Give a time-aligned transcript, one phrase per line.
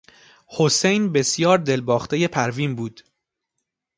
[0.47, 3.03] حسین بسیار دلباختهی پروین بود.